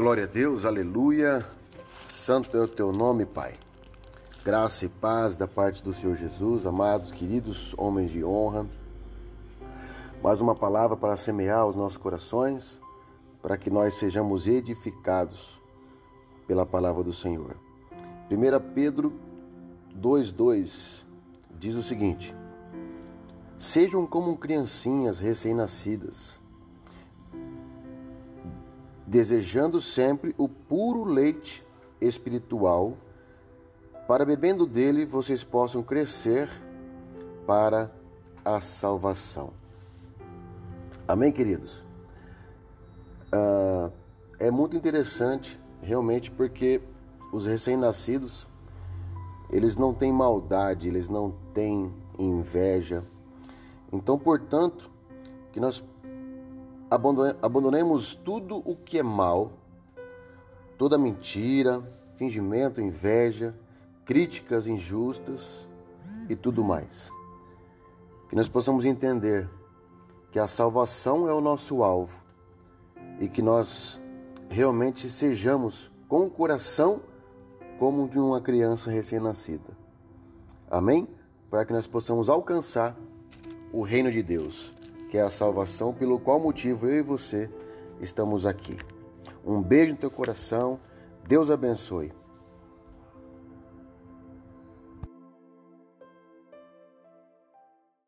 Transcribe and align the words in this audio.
Glória 0.00 0.24
a 0.24 0.26
Deus, 0.26 0.64
aleluia. 0.64 1.46
Santo 2.06 2.56
é 2.56 2.60
o 2.62 2.66
teu 2.66 2.90
nome, 2.90 3.26
Pai. 3.26 3.52
Graça 4.42 4.86
e 4.86 4.88
paz 4.88 5.36
da 5.36 5.46
parte 5.46 5.82
do 5.82 5.92
Senhor 5.92 6.16
Jesus, 6.16 6.64
amados, 6.64 7.12
queridos 7.12 7.74
homens 7.76 8.10
de 8.10 8.24
honra. 8.24 8.66
Mais 10.22 10.40
uma 10.40 10.54
palavra 10.54 10.96
para 10.96 11.18
semear 11.18 11.66
os 11.66 11.76
nossos 11.76 11.98
corações, 11.98 12.80
para 13.42 13.58
que 13.58 13.68
nós 13.68 13.92
sejamos 13.92 14.46
edificados 14.46 15.60
pela 16.46 16.64
palavra 16.64 17.02
do 17.04 17.12
Senhor. 17.12 17.54
1 18.30 18.72
Pedro 18.74 19.12
2,2 19.94 21.04
diz 21.58 21.74
o 21.74 21.82
seguinte: 21.82 22.34
Sejam 23.58 24.06
como 24.06 24.38
criancinhas 24.38 25.18
recém-nascidas 25.18 26.40
desejando 29.10 29.80
sempre 29.80 30.32
o 30.38 30.48
puro 30.48 31.02
leite 31.02 31.66
espiritual, 32.00 32.96
para 34.06 34.24
bebendo 34.24 34.64
dele 34.64 35.04
vocês 35.04 35.42
possam 35.42 35.82
crescer 35.82 36.48
para 37.44 37.90
a 38.44 38.60
salvação. 38.60 39.52
Amém, 41.08 41.32
queridos? 41.32 41.82
Ah, 43.32 43.90
é 44.38 44.48
muito 44.48 44.76
interessante, 44.76 45.58
realmente, 45.82 46.30
porque 46.30 46.80
os 47.32 47.46
recém-nascidos 47.46 48.48
eles 49.50 49.76
não 49.76 49.92
têm 49.92 50.12
maldade, 50.12 50.86
eles 50.86 51.08
não 51.08 51.34
têm 51.52 51.92
inveja. 52.16 53.04
Então, 53.92 54.16
portanto, 54.16 54.88
que 55.50 55.58
nós 55.58 55.82
abandonemos 56.90 58.14
tudo 58.14 58.56
o 58.56 58.74
que 58.74 58.98
é 58.98 59.02
mal, 59.02 59.52
toda 60.76 60.98
mentira, 60.98 61.82
fingimento, 62.16 62.80
inveja, 62.80 63.54
críticas 64.04 64.66
injustas 64.66 65.68
e 66.28 66.34
tudo 66.34 66.64
mais. 66.64 67.08
Que 68.28 68.34
nós 68.34 68.48
possamos 68.48 68.84
entender 68.84 69.48
que 70.32 70.38
a 70.38 70.48
salvação 70.48 71.28
é 71.28 71.32
o 71.32 71.40
nosso 71.40 71.82
alvo 71.84 72.18
e 73.20 73.28
que 73.28 73.40
nós 73.40 74.00
realmente 74.48 75.08
sejamos 75.08 75.92
com 76.08 76.26
o 76.26 76.30
coração 76.30 77.00
como 77.78 78.08
de 78.08 78.18
uma 78.18 78.40
criança 78.40 78.90
recém-nascida. 78.90 79.78
Amém? 80.68 81.08
Para 81.48 81.64
que 81.64 81.72
nós 81.72 81.86
possamos 81.86 82.28
alcançar 82.28 82.96
o 83.72 83.82
reino 83.82 84.10
de 84.10 84.22
Deus 84.22 84.74
que 85.10 85.18
é 85.18 85.22
a 85.22 85.30
salvação, 85.30 85.92
pelo 85.92 86.20
qual 86.20 86.38
motivo 86.38 86.86
eu 86.86 87.00
e 87.00 87.02
você 87.02 87.50
estamos 88.00 88.46
aqui. 88.46 88.78
Um 89.44 89.60
beijo 89.60 89.92
no 89.92 89.98
teu 89.98 90.10
coração, 90.10 90.78
Deus 91.26 91.50
abençoe. 91.50 92.12